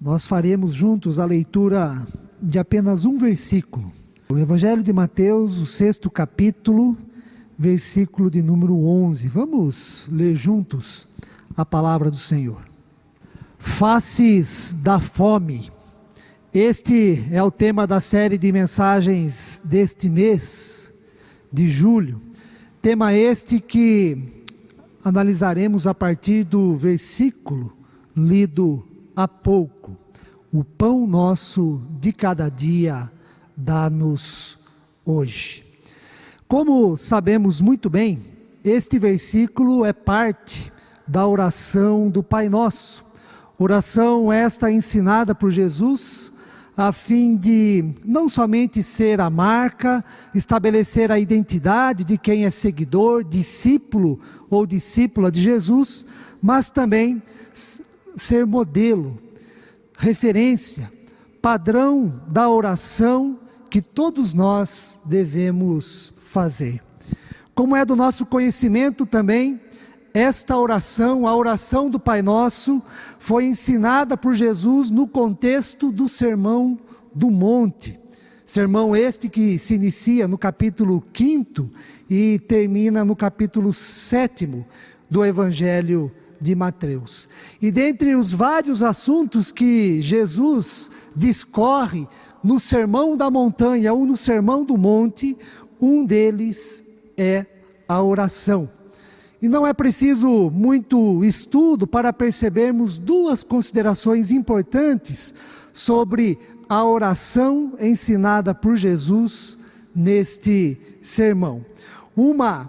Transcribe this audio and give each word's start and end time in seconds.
Nós 0.00 0.28
faremos 0.28 0.74
juntos 0.74 1.18
a 1.18 1.24
leitura 1.24 2.06
de 2.40 2.56
apenas 2.56 3.04
um 3.04 3.18
versículo. 3.18 3.90
O 4.32 4.38
Evangelho 4.38 4.80
de 4.80 4.92
Mateus, 4.92 5.58
o 5.58 5.66
sexto 5.66 6.08
capítulo, 6.08 6.96
versículo 7.58 8.30
de 8.30 8.40
número 8.40 8.76
11. 8.78 9.26
Vamos 9.26 10.08
ler 10.08 10.36
juntos 10.36 11.08
a 11.56 11.66
palavra 11.66 12.12
do 12.12 12.16
Senhor. 12.16 12.62
Faces 13.58 14.72
da 14.80 15.00
fome. 15.00 15.68
Este 16.54 17.26
é 17.32 17.42
o 17.42 17.50
tema 17.50 17.84
da 17.84 17.98
série 17.98 18.38
de 18.38 18.52
mensagens 18.52 19.60
deste 19.64 20.08
mês 20.08 20.92
de 21.52 21.66
julho. 21.66 22.22
Tema 22.80 23.14
este 23.14 23.58
que 23.58 24.44
analisaremos 25.04 25.88
a 25.88 25.94
partir 25.94 26.44
do 26.44 26.76
versículo 26.76 27.72
lido 28.16 28.87
há 29.18 29.26
pouco. 29.26 29.96
O 30.52 30.62
pão 30.62 31.04
nosso 31.04 31.82
de 31.98 32.12
cada 32.12 32.48
dia 32.48 33.10
dá-nos 33.56 34.56
hoje. 35.04 35.64
Como 36.46 36.96
sabemos 36.96 37.60
muito 37.60 37.90
bem, 37.90 38.22
este 38.62 38.96
versículo 38.96 39.84
é 39.84 39.92
parte 39.92 40.72
da 41.04 41.26
oração 41.26 42.08
do 42.08 42.22
Pai 42.22 42.48
Nosso. 42.48 43.04
Oração 43.58 44.32
esta 44.32 44.70
ensinada 44.70 45.34
por 45.34 45.50
Jesus 45.50 46.32
a 46.76 46.92
fim 46.92 47.36
de 47.36 47.92
não 48.04 48.28
somente 48.28 48.84
ser 48.84 49.20
a 49.20 49.28
marca, 49.28 50.04
estabelecer 50.32 51.10
a 51.10 51.18
identidade 51.18 52.04
de 52.04 52.16
quem 52.16 52.44
é 52.44 52.50
seguidor, 52.50 53.24
discípulo 53.24 54.20
ou 54.48 54.64
discípula 54.64 55.28
de 55.32 55.42
Jesus, 55.42 56.06
mas 56.40 56.70
também 56.70 57.20
ser 58.18 58.44
modelo, 58.44 59.18
referência, 59.96 60.92
padrão 61.40 62.20
da 62.26 62.48
oração 62.48 63.38
que 63.70 63.80
todos 63.80 64.34
nós 64.34 65.00
devemos 65.04 66.12
fazer. 66.24 66.82
Como 67.54 67.74
é 67.76 67.84
do 67.84 67.96
nosso 67.96 68.26
conhecimento 68.26 69.06
também, 69.06 69.60
esta 70.12 70.56
oração, 70.56 71.26
a 71.26 71.34
oração 71.34 71.90
do 71.90 71.98
Pai 71.98 72.22
Nosso, 72.22 72.82
foi 73.18 73.44
ensinada 73.46 74.16
por 74.16 74.34
Jesus 74.34 74.90
no 74.90 75.06
contexto 75.06 75.92
do 75.92 76.08
Sermão 76.08 76.78
do 77.14 77.30
Monte. 77.30 77.98
Sermão 78.44 78.96
este 78.96 79.28
que 79.28 79.58
se 79.58 79.74
inicia 79.74 80.26
no 80.26 80.38
capítulo 80.38 81.04
5 81.14 81.68
e 82.08 82.38
termina 82.40 83.04
no 83.04 83.14
capítulo 83.14 83.74
7 83.74 84.64
do 85.10 85.24
Evangelho 85.24 86.10
de 86.40 86.54
Mateus. 86.54 87.28
E 87.60 87.70
dentre 87.70 88.14
os 88.14 88.32
vários 88.32 88.82
assuntos 88.82 89.50
que 89.50 90.00
Jesus 90.02 90.90
discorre 91.14 92.06
no 92.42 92.60
Sermão 92.60 93.16
da 93.16 93.30
Montanha 93.30 93.92
ou 93.92 94.06
no 94.06 94.16
Sermão 94.16 94.64
do 94.64 94.76
Monte, 94.76 95.36
um 95.80 96.04
deles 96.04 96.84
é 97.16 97.46
a 97.88 98.02
oração. 98.02 98.70
E 99.40 99.48
não 99.48 99.66
é 99.66 99.72
preciso 99.72 100.50
muito 100.50 101.24
estudo 101.24 101.86
para 101.86 102.12
percebermos 102.12 102.98
duas 102.98 103.42
considerações 103.42 104.30
importantes 104.30 105.34
sobre 105.72 106.38
a 106.68 106.84
oração 106.84 107.74
ensinada 107.80 108.54
por 108.54 108.76
Jesus 108.76 109.58
neste 109.94 110.76
sermão. 111.00 111.64
Uma 112.16 112.68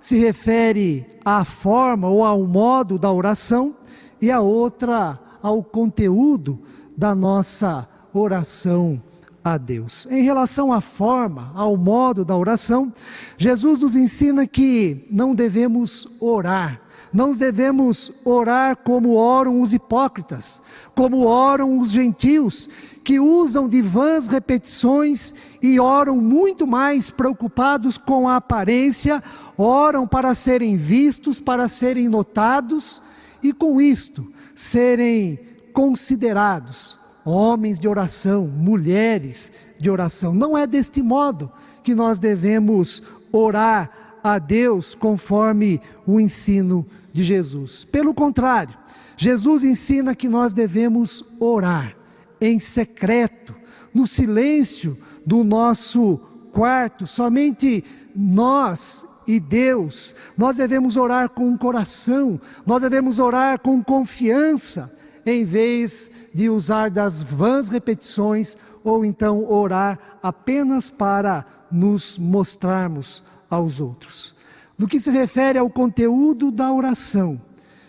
se 0.00 0.16
refere 0.16 1.06
à 1.24 1.44
forma 1.44 2.08
ou 2.08 2.24
ao 2.24 2.42
modo 2.44 2.98
da 2.98 3.12
oração, 3.12 3.74
e 4.20 4.30
a 4.30 4.40
outra 4.40 5.18
ao 5.42 5.62
conteúdo 5.62 6.58
da 6.96 7.14
nossa 7.14 7.88
oração 8.12 9.00
a 9.42 9.56
Deus. 9.56 10.06
Em 10.10 10.22
relação 10.22 10.72
à 10.72 10.80
forma, 10.80 11.52
ao 11.54 11.76
modo 11.76 12.24
da 12.24 12.36
oração, 12.36 12.92
Jesus 13.36 13.80
nos 13.80 13.94
ensina 13.94 14.46
que 14.46 15.06
não 15.10 15.34
devemos 15.34 16.08
orar, 16.20 16.80
não 17.12 17.32
devemos 17.32 18.12
orar 18.24 18.76
como 18.76 19.14
oram 19.14 19.60
os 19.60 19.72
hipócritas, 19.72 20.60
como 20.94 21.24
oram 21.24 21.78
os 21.78 21.90
gentios, 21.90 22.68
que 23.04 23.18
usam 23.18 23.68
de 23.68 23.80
vãs 23.80 24.26
repetições 24.26 25.32
e 25.62 25.80
oram 25.80 26.16
muito 26.16 26.66
mais 26.66 27.10
preocupados 27.10 27.96
com 27.96 28.28
a 28.28 28.36
aparência, 28.36 29.22
oram 29.58 30.06
para 30.06 30.32
serem 30.34 30.76
vistos, 30.76 31.40
para 31.40 31.66
serem 31.66 32.08
notados 32.08 33.02
e 33.42 33.52
com 33.52 33.80
isto 33.80 34.24
serem 34.54 35.38
considerados 35.72 36.98
homens 37.24 37.78
de 37.78 37.88
oração, 37.88 38.46
mulheres 38.46 39.52
de 39.78 39.90
oração. 39.90 40.32
Não 40.32 40.56
é 40.56 40.66
deste 40.66 41.02
modo 41.02 41.50
que 41.82 41.94
nós 41.94 42.18
devemos 42.18 43.02
orar 43.32 44.18
a 44.22 44.38
Deus 44.38 44.94
conforme 44.94 45.80
o 46.06 46.20
ensino 46.20 46.86
de 47.12 47.22
Jesus. 47.22 47.84
Pelo 47.84 48.14
contrário, 48.14 48.76
Jesus 49.16 49.64
ensina 49.64 50.14
que 50.14 50.28
nós 50.28 50.52
devemos 50.52 51.24
orar 51.40 51.96
em 52.40 52.58
secreto, 52.60 53.54
no 53.92 54.06
silêncio 54.06 54.96
do 55.26 55.42
nosso 55.42 56.20
quarto, 56.52 57.06
somente 57.06 57.84
nós 58.14 59.04
e 59.28 59.38
Deus. 59.38 60.16
Nós 60.34 60.56
devemos 60.56 60.96
orar 60.96 61.28
com 61.28 61.52
o 61.52 61.58
coração, 61.58 62.40
nós 62.64 62.80
devemos 62.80 63.18
orar 63.18 63.60
com 63.60 63.84
confiança, 63.84 64.90
em 65.26 65.44
vez 65.44 66.10
de 66.32 66.48
usar 66.48 66.90
das 66.90 67.20
vãs 67.20 67.68
repetições 67.68 68.56
ou 68.82 69.04
então 69.04 69.44
orar 69.44 70.18
apenas 70.22 70.88
para 70.88 71.44
nos 71.70 72.16
mostrarmos 72.16 73.22
aos 73.50 73.78
outros. 73.78 74.34
No 74.78 74.88
que 74.88 74.98
se 74.98 75.10
refere 75.10 75.58
ao 75.58 75.68
conteúdo 75.68 76.50
da 76.50 76.72
oração, 76.72 77.38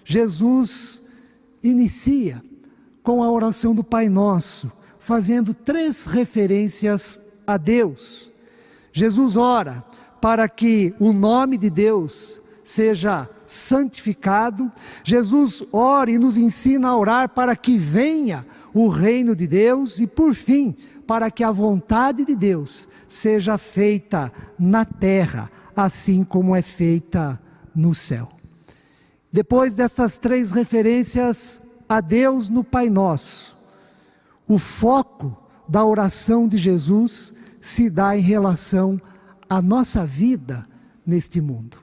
Jesus 0.04 1.02
inicia 1.64 2.44
com 3.02 3.24
a 3.24 3.32
oração 3.32 3.74
do 3.74 3.84
Pai 3.84 4.10
Nosso, 4.10 4.70
fazendo 4.98 5.54
três 5.54 6.06
referências 6.06 7.22
a 7.48 7.56
Deus. 7.56 8.30
Jesus 8.92 9.38
ora 9.38 9.86
para 10.22 10.48
que 10.48 10.94
o 11.00 11.12
nome 11.14 11.58
de 11.58 11.70
Deus 11.70 12.42
seja 12.64 13.30
santificado. 13.48 14.72
Jesus 15.04 15.64
ora 15.72 16.12
e 16.12 16.20
nos 16.20 16.38
ensina 16.38 16.90
a 16.90 16.98
orar 16.98 17.30
para 17.30 17.56
que 17.56 17.78
venha 17.78 18.46
o 18.74 18.88
reino 18.88 19.36
de 19.36 19.48
Deus 19.48 20.00
e, 20.00 20.06
por 20.06 20.36
fim, 20.36 20.76
para 21.08 21.32
que 21.32 21.44
a 21.44 21.52
vontade 21.52 22.24
de 22.24 22.36
Deus 22.36 22.88
seja 23.08 23.58
feita 23.58 24.32
na 24.58 24.86
terra, 24.86 25.50
assim 25.76 26.24
como 26.24 26.56
é 26.56 26.62
feita 26.62 27.42
no 27.76 27.96
céu. 27.96 28.30
Depois 29.32 29.76
dessas 29.76 30.18
três 30.18 30.52
referências 30.52 31.62
a 31.88 32.02
Deus 32.02 32.50
no 32.50 32.64
Pai 32.64 32.90
Nosso, 32.90 33.58
o 34.48 34.60
foco 34.60 35.36
da 35.68 35.84
oração 35.84 36.48
de 36.48 36.58
Jesus 36.58 37.34
se 37.62 37.90
dá 37.90 38.16
em 38.18 38.22
relação 38.22 39.02
à 39.50 39.62
nossa 39.62 40.06
vida 40.06 40.68
neste 41.06 41.42
mundo. 41.42 41.78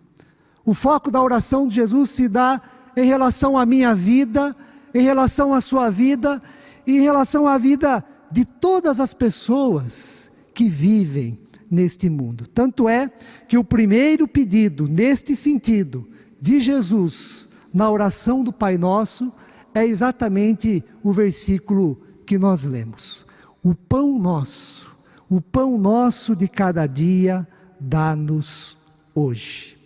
O 0.65 0.72
foco 0.72 1.10
da 1.10 1.22
oração 1.22 1.66
de 1.66 1.75
Jesus 1.75 2.10
se 2.10 2.28
dá 2.28 2.60
em 2.97 3.04
relação 3.04 3.59
à 3.59 3.66
minha 3.66 3.94
vida, 3.94 4.54
em 4.94 5.03
relação 5.03 5.53
à 5.53 5.60
sua 5.60 5.91
vida 5.91 6.43
e 6.87 6.97
em 6.97 7.00
relação 7.03 7.47
à 7.47 7.59
vida 7.59 8.04
de 8.31 8.44
todas 8.44 9.00
as 9.00 9.12
pessoas 9.12 10.31
que 10.54 10.69
vivem 10.69 11.38
neste 11.71 12.09
mundo. 12.09 12.47
Tanto 12.47 12.88
é 12.88 13.10
que 13.49 13.59
o 13.59 13.65
primeiro 13.65 14.27
pedido 14.27 14.88
neste 14.88 15.37
sentido 15.37 16.09
de 16.41 16.59
Jesus 16.60 17.48
na 17.72 17.91
oração 17.91 18.43
do 18.43 18.53
Pai 18.53 18.78
Nosso 18.78 19.33
é 19.75 19.87
exatamente 19.87 20.83
o 21.03 21.12
versículo 21.12 22.00
que 22.25 22.38
nós 22.38 22.65
lemos. 22.65 23.27
O 23.62 23.74
pão 23.74 24.19
nosso, 24.19 24.91
o 25.28 25.41
pão 25.41 25.77
nosso 25.77 26.34
de 26.34 26.48
cada 26.48 26.86
dia, 26.86 27.47
dá-nos 27.78 28.76
hoje. 29.14 29.76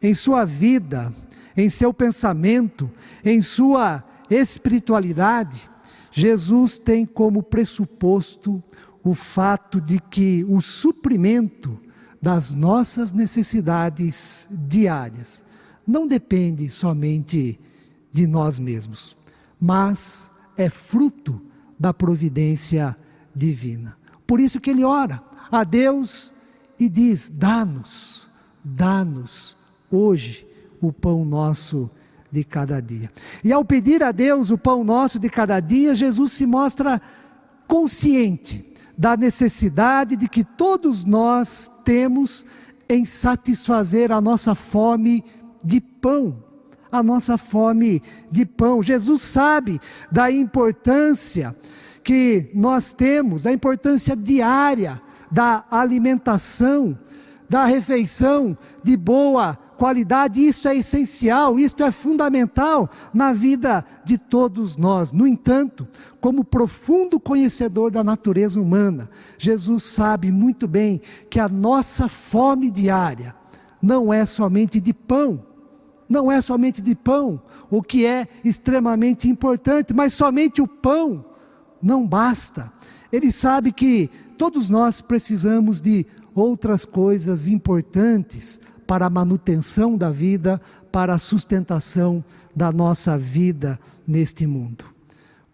Em 0.00 0.14
sua 0.14 0.44
vida, 0.44 1.12
em 1.56 1.70
seu 1.70 1.92
pensamento, 1.92 2.90
em 3.24 3.40
sua 3.40 4.04
espiritualidade, 4.30 5.68
Jesus 6.12 6.78
tem 6.78 7.04
como 7.04 7.42
pressuposto 7.42 8.62
o 9.02 9.14
fato 9.14 9.80
de 9.80 10.00
que 10.00 10.44
o 10.48 10.60
suprimento 10.60 11.78
das 12.20 12.52
nossas 12.52 13.12
necessidades 13.12 14.48
diárias 14.50 15.44
não 15.86 16.06
depende 16.06 16.68
somente 16.68 17.60
de 18.10 18.26
nós 18.26 18.58
mesmos, 18.58 19.16
mas 19.60 20.30
é 20.56 20.68
fruto 20.68 21.40
da 21.78 21.92
providência 21.94 22.96
divina. 23.34 23.96
Por 24.26 24.40
isso 24.40 24.60
que 24.60 24.70
ele 24.70 24.82
ora 24.82 25.22
a 25.52 25.62
Deus 25.62 26.34
e 26.78 26.88
diz: 26.88 27.30
dá-nos, 27.32 28.28
dá-nos 28.64 29.56
hoje 29.90 30.46
o 30.80 30.92
pão 30.92 31.24
nosso 31.24 31.90
de 32.30 32.44
cada 32.44 32.80
dia. 32.80 33.10
E 33.42 33.52
ao 33.52 33.64
pedir 33.64 34.02
a 34.02 34.12
Deus 34.12 34.50
o 34.50 34.58
pão 34.58 34.84
nosso 34.84 35.18
de 35.18 35.28
cada 35.30 35.60
dia, 35.60 35.94
Jesus 35.94 36.32
se 36.32 36.44
mostra 36.46 37.00
consciente 37.66 38.64
da 38.96 39.16
necessidade 39.16 40.16
de 40.16 40.28
que 40.28 40.44
todos 40.44 41.04
nós 41.04 41.70
temos 41.84 42.46
em 42.88 43.04
satisfazer 43.04 44.12
a 44.12 44.20
nossa 44.20 44.54
fome 44.54 45.24
de 45.62 45.80
pão. 45.80 46.44
A 46.90 47.02
nossa 47.02 47.36
fome 47.36 48.02
de 48.30 48.46
pão. 48.46 48.82
Jesus 48.82 49.20
sabe 49.20 49.80
da 50.10 50.30
importância 50.30 51.54
que 52.02 52.48
nós 52.54 52.92
temos, 52.94 53.46
a 53.46 53.52
importância 53.52 54.14
diária 54.14 55.02
da 55.30 55.64
alimentação, 55.70 56.98
da 57.48 57.64
refeição 57.64 58.56
de 58.82 58.96
boa 58.96 59.58
qualidade, 59.76 60.44
isso 60.44 60.66
é 60.68 60.76
essencial, 60.76 61.58
isso 61.58 61.82
é 61.82 61.90
fundamental 61.90 62.90
na 63.12 63.32
vida 63.32 63.84
de 64.04 64.16
todos 64.18 64.76
nós. 64.76 65.12
No 65.12 65.26
entanto, 65.26 65.86
como 66.20 66.42
profundo 66.42 67.20
conhecedor 67.20 67.90
da 67.90 68.02
natureza 68.02 68.60
humana, 68.60 69.08
Jesus 69.38 69.84
sabe 69.84 70.32
muito 70.32 70.66
bem 70.66 71.00
que 71.28 71.38
a 71.38 71.48
nossa 71.48 72.08
fome 72.08 72.70
diária 72.70 73.34
não 73.80 74.12
é 74.12 74.24
somente 74.24 74.80
de 74.80 74.92
pão, 74.92 75.44
não 76.08 76.32
é 76.32 76.40
somente 76.40 76.80
de 76.80 76.94
pão, 76.94 77.40
o 77.70 77.82
que 77.82 78.06
é 78.06 78.26
extremamente 78.44 79.28
importante, 79.28 79.92
mas 79.92 80.14
somente 80.14 80.62
o 80.62 80.66
pão 80.66 81.24
não 81.82 82.06
basta. 82.06 82.72
Ele 83.12 83.30
sabe 83.30 83.72
que 83.72 84.10
todos 84.36 84.68
nós 84.68 85.00
precisamos 85.00 85.80
de 85.80 86.06
outras 86.34 86.84
coisas 86.84 87.46
importantes 87.46 88.60
para 88.86 89.06
a 89.06 89.10
manutenção 89.10 89.96
da 89.96 90.10
vida, 90.10 90.60
para 90.92 91.14
a 91.14 91.18
sustentação 91.18 92.24
da 92.54 92.70
nossa 92.70 93.16
vida 93.18 93.78
neste 94.06 94.46
mundo. 94.46 94.84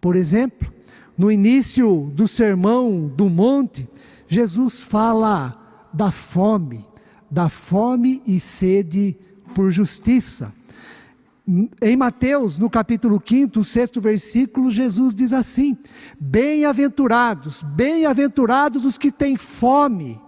Por 0.00 0.16
exemplo, 0.16 0.72
no 1.16 1.30
início 1.30 2.10
do 2.14 2.26
Sermão 2.26 3.06
do 3.06 3.28
Monte, 3.28 3.88
Jesus 4.26 4.80
fala 4.80 5.56
da 5.92 6.10
fome, 6.10 6.84
da 7.30 7.48
fome 7.48 8.22
e 8.26 8.40
sede 8.40 9.16
por 9.54 9.70
justiça. 9.70 10.52
Em 11.82 11.96
Mateus, 11.98 12.56
no 12.56 12.70
capítulo 12.70 13.22
5, 13.22 13.60
o 13.60 13.64
sexto 13.64 14.00
versículo, 14.00 14.70
Jesus 14.70 15.14
diz 15.14 15.34
assim: 15.34 15.76
Bem-aventurados, 16.18 17.62
bem-aventurados 17.62 18.86
os 18.86 18.96
que 18.96 19.12
têm 19.12 19.36
fome, 19.36 20.18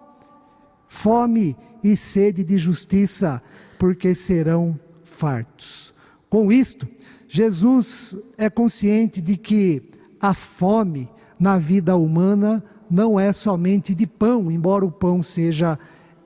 fome 0.87 1.57
e 1.83 1.97
sede 1.97 2.45
de 2.45 2.59
justiça, 2.59 3.43
porque 3.79 4.15
serão 4.15 4.79
fartos. 5.03 5.95
Com 6.29 6.53
isto, 6.53 6.87
Jesus 7.27 8.15
é 8.37 8.51
consciente 8.51 9.23
de 9.23 9.39
que 9.39 9.83
a 10.21 10.35
fome 10.35 11.09
na 11.41 11.57
vida 11.57 11.97
humana 11.97 12.63
não 12.91 13.19
é 13.19 13.33
somente 13.33 13.95
de 13.95 14.07
pão, 14.07 14.51
embora 14.51 14.85
o 14.85 14.93
pão 14.93 15.23
seja 15.23 15.79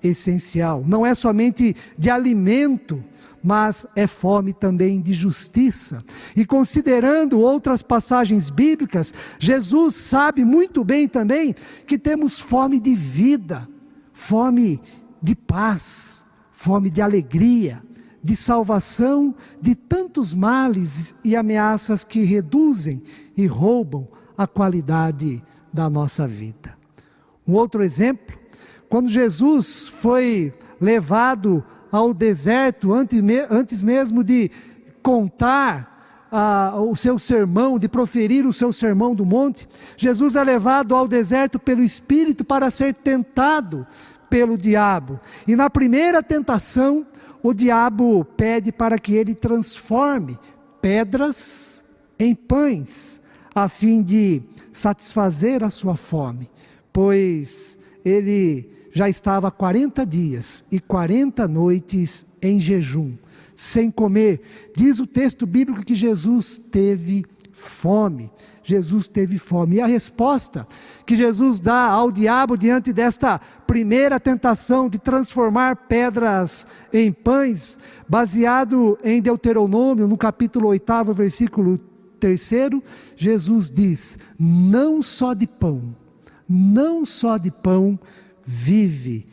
essencial, 0.02 0.84
não 0.86 1.04
é 1.04 1.14
somente 1.14 1.74
de 1.96 2.10
alimento, 2.10 3.02
mas 3.42 3.86
é 3.94 4.06
fome 4.06 4.52
também 4.52 5.00
de 5.00 5.12
justiça. 5.12 6.04
E 6.34 6.44
considerando 6.44 7.40
outras 7.40 7.82
passagens 7.82 8.50
bíblicas, 8.50 9.14
Jesus 9.38 9.94
sabe 9.94 10.44
muito 10.44 10.84
bem 10.84 11.08
também 11.08 11.54
que 11.86 11.98
temos 11.98 12.38
fome 12.38 12.80
de 12.80 12.94
vida, 12.94 13.68
fome 14.12 14.80
de 15.22 15.34
paz, 15.34 16.24
fome 16.52 16.90
de 16.90 17.00
alegria, 17.00 17.82
de 18.22 18.34
salvação 18.34 19.34
de 19.60 19.74
tantos 19.74 20.34
males 20.34 21.14
e 21.22 21.36
ameaças 21.36 22.02
que 22.04 22.24
reduzem 22.24 23.02
e 23.36 23.46
roubam 23.46 24.08
a 24.36 24.46
qualidade 24.46 25.42
da 25.72 25.88
nossa 25.88 26.26
vida. 26.26 26.76
Um 27.46 27.54
outro 27.54 27.82
exemplo, 27.82 28.36
quando 28.88 29.08
Jesus 29.08 29.88
foi 29.88 30.52
levado 30.80 31.64
ao 31.90 32.14
deserto, 32.14 32.92
antes 32.92 33.82
mesmo 33.82 34.22
de 34.22 34.50
contar 35.02 36.26
ah, 36.30 36.74
o 36.76 36.94
seu 36.94 37.18
sermão, 37.18 37.78
de 37.78 37.88
proferir 37.88 38.46
o 38.46 38.52
seu 38.52 38.72
sermão 38.72 39.14
do 39.14 39.24
monte, 39.24 39.68
Jesus 39.96 40.36
é 40.36 40.44
levado 40.44 40.94
ao 40.94 41.08
deserto 41.08 41.58
pelo 41.58 41.82
Espírito 41.82 42.44
para 42.44 42.70
ser 42.70 42.94
tentado 42.94 43.86
pelo 44.28 44.56
diabo. 44.56 45.18
E 45.46 45.56
na 45.56 45.70
primeira 45.70 46.22
tentação, 46.22 47.06
o 47.42 47.52
diabo 47.52 48.24
pede 48.24 48.70
para 48.70 48.98
que 48.98 49.14
ele 49.14 49.34
transforme 49.34 50.38
pedras 50.80 51.84
em 52.18 52.34
pães, 52.34 53.20
a 53.54 53.68
fim 53.68 54.02
de 54.02 54.42
satisfazer 54.72 55.64
a 55.64 55.70
sua 55.70 55.96
fome, 55.96 56.50
pois 56.92 57.78
ele 58.04 58.77
já 58.98 59.08
estava 59.08 59.48
40 59.48 60.04
dias 60.04 60.64
e 60.72 60.80
40 60.80 61.46
noites 61.46 62.26
em 62.42 62.58
jejum, 62.58 63.12
sem 63.54 63.92
comer. 63.92 64.40
Diz 64.74 64.98
o 64.98 65.06
texto 65.06 65.46
bíblico 65.46 65.84
que 65.84 65.94
Jesus 65.94 66.58
teve 66.58 67.24
fome. 67.52 68.28
Jesus 68.64 69.06
teve 69.06 69.38
fome. 69.38 69.76
E 69.76 69.80
a 69.80 69.86
resposta 69.86 70.66
que 71.06 71.14
Jesus 71.14 71.60
dá 71.60 71.84
ao 71.84 72.10
diabo 72.10 72.58
diante 72.58 72.92
desta 72.92 73.40
primeira 73.68 74.18
tentação 74.18 74.88
de 74.88 74.98
transformar 74.98 75.86
pedras 75.86 76.66
em 76.92 77.12
pães, 77.12 77.78
baseado 78.08 78.98
em 79.04 79.22
Deuteronômio, 79.22 80.08
no 80.08 80.16
capítulo 80.16 80.70
8, 80.70 81.14
versículo 81.14 81.78
3, 82.18 82.50
Jesus 83.14 83.70
diz: 83.70 84.18
Não 84.36 85.00
só 85.00 85.34
de 85.34 85.46
pão, 85.46 85.94
não 86.48 87.06
só 87.06 87.38
de 87.38 87.52
pão 87.52 87.96
vive 88.50 89.26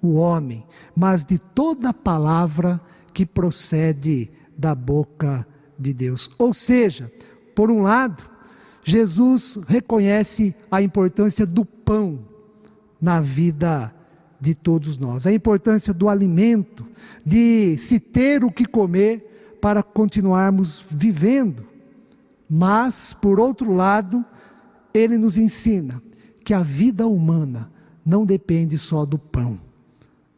o 0.00 0.14
homem, 0.14 0.64
mas 0.94 1.24
de 1.24 1.40
toda 1.40 1.92
palavra 1.92 2.80
que 3.12 3.26
procede 3.26 4.30
da 4.56 4.76
boca 4.76 5.44
de 5.76 5.92
Deus. 5.92 6.30
Ou 6.38 6.54
seja, 6.54 7.10
por 7.52 7.68
um 7.68 7.82
lado, 7.82 8.22
Jesus 8.84 9.58
reconhece 9.66 10.54
a 10.70 10.80
importância 10.80 11.44
do 11.44 11.64
pão 11.64 12.20
na 13.00 13.20
vida 13.20 13.92
de 14.40 14.54
todos 14.54 14.96
nós, 14.96 15.26
a 15.26 15.32
importância 15.32 15.92
do 15.92 16.08
alimento, 16.08 16.86
de 17.26 17.76
se 17.76 17.98
ter 17.98 18.44
o 18.44 18.52
que 18.52 18.64
comer 18.64 19.58
para 19.60 19.82
continuarmos 19.82 20.84
vivendo. 20.88 21.66
Mas, 22.48 23.12
por 23.12 23.40
outro 23.40 23.72
lado, 23.72 24.24
ele 24.94 25.18
nos 25.18 25.36
ensina 25.36 26.00
que 26.44 26.54
a 26.54 26.62
vida 26.62 27.06
humana 27.08 27.70
não 28.10 28.26
depende 28.26 28.76
só 28.76 29.06
do 29.06 29.16
pão. 29.16 29.60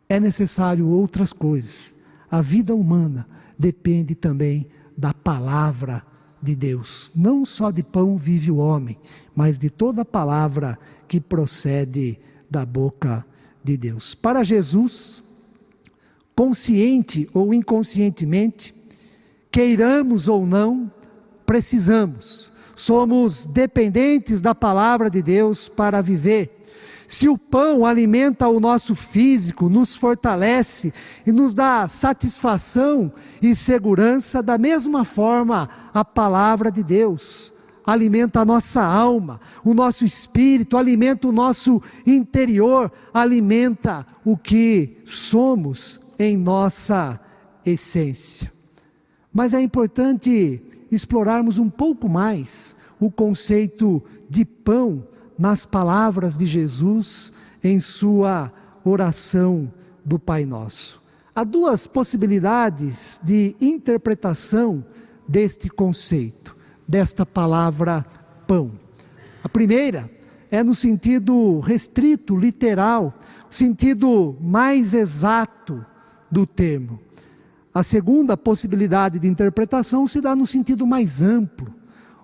É 0.06 0.20
necessário 0.20 0.86
outras 0.86 1.32
coisas. 1.32 1.94
A 2.30 2.42
vida 2.42 2.74
humana 2.74 3.26
depende 3.58 4.14
também 4.14 4.66
da 4.94 5.14
palavra 5.14 6.04
de 6.42 6.54
Deus. 6.54 7.10
Não 7.16 7.46
só 7.46 7.70
de 7.70 7.82
pão 7.82 8.18
vive 8.18 8.50
o 8.50 8.58
homem, 8.58 8.98
mas 9.34 9.58
de 9.58 9.70
toda 9.70 10.04
palavra 10.04 10.78
que 11.08 11.18
procede 11.18 12.18
da 12.50 12.66
boca 12.66 13.24
de 13.64 13.74
Deus. 13.78 14.14
Para 14.14 14.44
Jesus, 14.44 15.22
consciente 16.36 17.26
ou 17.32 17.54
inconscientemente, 17.54 18.74
queiramos 19.50 20.28
ou 20.28 20.46
não, 20.46 20.92
precisamos. 21.46 22.52
Somos 22.76 23.46
dependentes 23.46 24.42
da 24.42 24.54
palavra 24.54 25.08
de 25.08 25.22
Deus 25.22 25.70
para 25.70 26.02
viver. 26.02 26.61
Se 27.06 27.28
o 27.28 27.36
pão 27.36 27.84
alimenta 27.84 28.48
o 28.48 28.60
nosso 28.60 28.94
físico, 28.94 29.68
nos 29.68 29.94
fortalece 29.96 30.92
e 31.26 31.32
nos 31.32 31.54
dá 31.54 31.88
satisfação 31.88 33.12
e 33.40 33.54
segurança, 33.54 34.42
da 34.42 34.56
mesma 34.56 35.04
forma 35.04 35.68
a 35.92 36.04
palavra 36.04 36.70
de 36.70 36.82
Deus 36.82 37.52
alimenta 37.84 38.40
a 38.40 38.44
nossa 38.44 38.82
alma, 38.82 39.40
o 39.64 39.74
nosso 39.74 40.04
espírito, 40.04 40.76
alimenta 40.76 41.26
o 41.26 41.32
nosso 41.32 41.82
interior, 42.06 42.92
alimenta 43.12 44.06
o 44.24 44.36
que 44.36 44.98
somos 45.04 46.00
em 46.18 46.36
nossa 46.36 47.20
essência. 47.64 48.52
Mas 49.32 49.54
é 49.54 49.60
importante 49.60 50.62
explorarmos 50.90 51.58
um 51.58 51.70
pouco 51.70 52.08
mais 52.08 52.76
o 53.00 53.10
conceito 53.10 54.02
de 54.28 54.44
pão 54.44 55.04
nas 55.42 55.66
palavras 55.66 56.36
de 56.36 56.46
Jesus 56.46 57.32
em 57.64 57.80
sua 57.80 58.52
oração 58.84 59.72
do 60.04 60.16
Pai 60.16 60.46
Nosso. 60.46 61.02
Há 61.34 61.42
duas 61.42 61.84
possibilidades 61.84 63.20
de 63.24 63.56
interpretação 63.60 64.84
deste 65.26 65.68
conceito, 65.68 66.56
desta 66.86 67.26
palavra 67.26 68.06
pão. 68.46 68.70
A 69.42 69.48
primeira 69.48 70.08
é 70.48 70.62
no 70.62 70.76
sentido 70.76 71.58
restrito, 71.58 72.36
literal, 72.36 73.12
sentido 73.50 74.36
mais 74.40 74.94
exato 74.94 75.84
do 76.30 76.46
termo. 76.46 77.00
A 77.74 77.82
segunda 77.82 78.36
possibilidade 78.36 79.18
de 79.18 79.26
interpretação 79.26 80.06
se 80.06 80.20
dá 80.20 80.36
no 80.36 80.46
sentido 80.46 80.86
mais 80.86 81.20
amplo, 81.20 81.74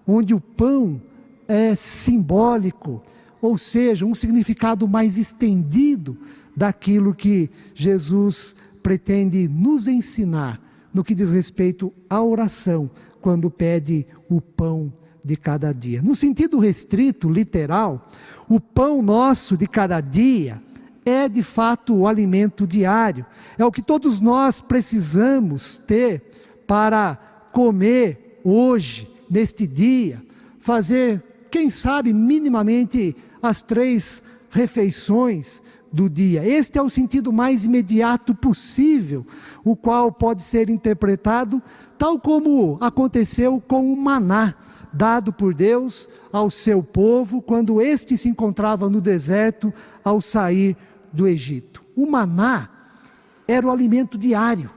onde 0.07 0.33
o 0.35 0.41
pão 0.41 1.03
é 1.49 1.75
simbólico, 1.75 3.03
ou 3.41 3.57
seja, 3.57 4.05
um 4.05 4.15
significado 4.15 4.87
mais 4.87 5.17
estendido 5.17 6.17
daquilo 6.55 7.15
que 7.15 7.51
Jesus 7.75 8.55
pretende 8.83 9.49
nos 9.49 9.89
ensinar 9.89 10.61
no 10.93 11.03
que 11.03 11.15
diz 11.15 11.31
respeito 11.31 11.93
à 12.09 12.23
oração, 12.23 12.91
quando 13.21 13.51
pede 13.51 14.07
o 14.29 14.41
pão 14.41 14.93
de 15.25 15.37
cada 15.37 15.73
dia. 15.73 16.03
No 16.03 16.15
sentido 16.15 16.59
restrito, 16.59 17.29
literal, 17.29 18.11
o 18.49 18.61
pão 18.61 19.03
nosso 19.03 19.57
de 19.57 19.67
cada 19.67 20.01
dia 20.01 20.63
é 21.05 21.29
de 21.29 21.43
fato 21.43 21.95
o 21.95 22.07
alimento 22.07 22.67
diário, 22.67 23.25
é 23.57 23.65
o 23.65 23.73
que 23.73 23.83
todos 23.83 24.21
nós 24.21 24.61
precisamos 24.61 25.79
ter 25.79 26.23
para 26.67 27.17
comer 27.53 28.41
hoje, 28.45 29.11
neste 29.31 29.67
dia, 29.67 30.23
fazer, 30.59 31.23
quem 31.51 31.71
sabe, 31.71 32.13
minimamente 32.13 33.17
as 33.43 33.63
três 33.63 34.23
refeições 34.51 35.63
do 35.93 36.09
dia. 36.09 36.47
Este 36.47 36.79
é 36.79 36.83
o 36.83 36.91
sentido 36.91 37.33
mais 37.33 37.65
imediato 37.65 38.35
possível, 38.35 39.27
o 39.65 39.75
qual 39.75 40.13
pode 40.13 40.43
ser 40.43 40.69
interpretado 40.69 41.63
tal 41.97 42.19
como 42.21 42.79
aconteceu 42.81 43.61
com 43.67 43.93
o 43.93 43.97
maná 43.97 44.55
dado 44.93 45.33
por 45.33 45.55
Deus 45.55 46.09
ao 46.33 46.51
seu 46.51 46.83
povo 46.83 47.43
quando 47.43 47.81
este 47.81 48.17
se 48.17 48.29
encontrava 48.29 48.89
no 48.89 49.01
deserto 49.01 49.73
ao 50.03 50.21
sair 50.21 50.77
do 51.13 51.27
Egito. 51.27 51.83
O 51.97 52.07
maná 52.07 52.69
era 53.47 53.67
o 53.67 53.71
alimento 53.71 54.17
diário. 54.17 54.71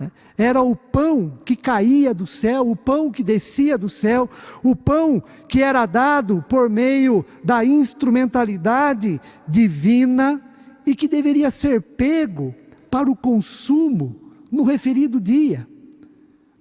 Né? 0.00 0.10
Era 0.38 0.62
o 0.62 0.74
pão 0.74 1.38
que 1.44 1.54
caía 1.54 2.14
do 2.14 2.26
céu, 2.26 2.70
o 2.70 2.74
pão 2.74 3.12
que 3.12 3.22
descia 3.22 3.76
do 3.76 3.90
céu, 3.90 4.30
o 4.64 4.74
pão 4.74 5.22
que 5.46 5.62
era 5.62 5.84
dado 5.84 6.42
por 6.48 6.70
meio 6.70 7.22
da 7.44 7.62
instrumentalidade 7.62 9.20
divina 9.46 10.40
e 10.86 10.96
que 10.96 11.06
deveria 11.06 11.50
ser 11.50 11.82
pego 11.82 12.54
para 12.90 13.10
o 13.10 13.14
consumo 13.14 14.16
no 14.50 14.64
referido 14.64 15.20
dia. 15.20 15.68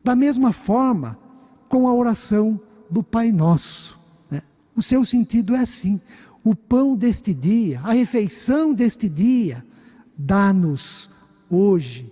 Da 0.03 0.15
mesma 0.15 0.51
forma, 0.51 1.17
com 1.69 1.88
a 1.88 1.93
oração 1.93 2.60
do 2.89 3.01
Pai 3.01 3.31
Nosso. 3.31 3.98
Né? 4.29 4.41
O 4.75 4.81
seu 4.81 5.05
sentido 5.05 5.55
é 5.55 5.60
assim: 5.60 6.01
o 6.43 6.53
pão 6.53 6.96
deste 6.96 7.34
dia, 7.34 7.79
a 7.84 7.93
refeição 7.93 8.74
deste 8.74 9.08
dia, 9.08 9.63
dá-nos 10.17 11.10
hoje. 11.50 12.12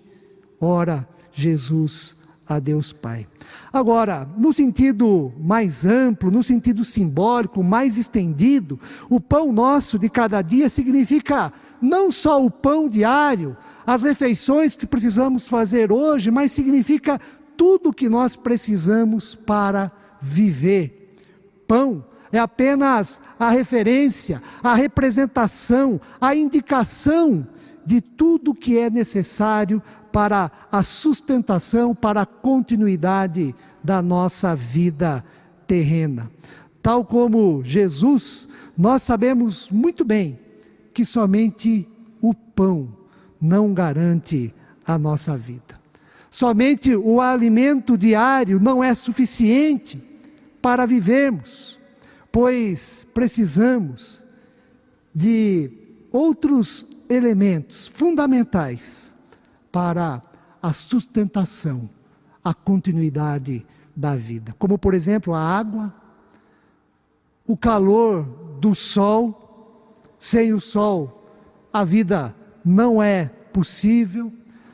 Ora, 0.59 1.07
Jesus 1.37 2.15
a 2.49 2.57
Deus 2.57 2.91
Pai. 2.91 3.27
Agora, 3.71 4.27
no 4.37 4.51
sentido 4.51 5.31
mais 5.39 5.85
amplo, 5.85 6.31
no 6.31 6.41
sentido 6.41 6.83
simbólico, 6.83 7.63
mais 7.63 7.95
estendido, 7.95 8.79
o 9.07 9.19
pão 9.19 9.51
nosso 9.53 9.99
de 9.99 10.09
cada 10.09 10.41
dia 10.41 10.67
significa 10.67 11.53
não 11.79 12.09
só 12.09 12.43
o 12.43 12.49
pão 12.49 12.89
diário, 12.89 13.55
as 13.85 14.01
refeições 14.01 14.75
que 14.75 14.87
precisamos 14.87 15.47
fazer 15.47 15.91
hoje, 15.91 16.31
mas 16.31 16.51
significa 16.51 17.21
tudo 17.55 17.89
o 17.89 17.93
que 17.93 18.09
nós 18.09 18.35
precisamos 18.35 19.35
para 19.35 19.91
viver. 20.19 21.19
Pão 21.67 22.03
é 22.31 22.39
apenas 22.39 23.19
a 23.39 23.51
referência, 23.51 24.41
a 24.63 24.73
representação, 24.73 26.01
a 26.19 26.35
indicação 26.35 27.47
de 27.85 28.01
tudo 28.01 28.55
que 28.55 28.77
é 28.77 28.89
necessário 28.89 29.81
para 30.17 30.51
a 30.71 30.81
sustentação, 30.81 31.93
para 31.93 32.21
a 32.21 32.25
continuidade 32.25 33.53
da 33.83 34.01
nossa 34.01 34.55
vida 34.55 35.23
terrena. 35.67 36.31
Tal 36.81 37.05
como 37.05 37.63
Jesus, 37.63 38.49
nós 38.75 39.03
sabemos 39.03 39.69
muito 39.69 40.03
bem 40.03 40.39
que 40.91 41.05
somente 41.05 41.87
o 42.19 42.33
pão 42.33 42.91
não 43.39 43.75
garante 43.75 44.51
a 44.83 44.97
nossa 44.97 45.37
vida. 45.37 45.79
Somente 46.31 46.95
o 46.95 47.21
alimento 47.21 47.95
diário 47.95 48.59
não 48.59 48.83
é 48.83 48.95
suficiente 48.95 50.01
para 50.59 50.87
vivermos, 50.87 51.79
pois 52.31 53.05
precisamos 53.13 54.25
de 55.13 55.69
outros 56.11 56.87
elementos 57.07 57.87
fundamentais 57.87 59.06
para 59.71 60.21
a 60.61 60.73
sustentação, 60.73 61.89
a 62.43 62.53
continuidade 62.53 63.65
da 63.95 64.15
vida, 64.15 64.53
como 64.59 64.77
por 64.77 64.93
exemplo 64.93 65.33
a 65.33 65.41
água, 65.41 65.93
o 67.45 67.55
calor 67.55 68.23
do 68.59 68.75
sol. 68.75 69.43
Sem 70.19 70.51
o 70.51 70.59
sol, 70.59 71.29
a 71.71 71.83
vida 71.83 72.35
não 72.65 73.01
é 73.01 73.25
possível. 73.53 74.33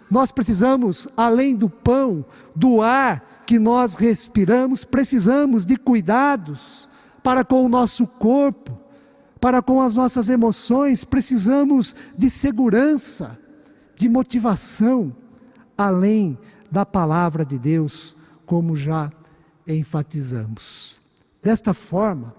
Nós 0.09 0.31
precisamos, 0.31 1.07
além 1.17 1.53
do 1.53 1.69
pão, 1.69 2.23
do 2.55 2.81
ar 2.81 3.43
que 3.45 3.59
nós 3.59 3.95
respiramos, 3.95 4.85
precisamos 4.85 5.65
de 5.65 5.75
cuidados 5.75 6.88
para 7.21 7.43
com 7.43 7.65
o 7.65 7.69
nosso 7.69 8.07
corpo, 8.07 8.77
para 9.39 9.62
com 9.62 9.81
as 9.81 9.95
nossas 9.95 10.29
emoções, 10.29 11.03
precisamos 11.03 11.95
de 12.17 12.29
segurança, 12.29 13.38
de 13.95 14.09
motivação, 14.09 15.15
além 15.77 16.38
da 16.71 16.85
palavra 16.85 17.45
de 17.45 17.57
Deus, 17.57 18.15
como 18.45 18.75
já 18.75 19.12
enfatizamos. 19.67 21.00
Desta 21.41 21.73
forma, 21.73 22.33